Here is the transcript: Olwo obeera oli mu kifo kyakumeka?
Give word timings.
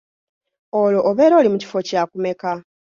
Olwo 0.81 1.01
obeera 1.09 1.33
oli 1.39 1.49
mu 1.53 1.57
kifo 1.61 1.77
kyakumeka? 1.87 2.51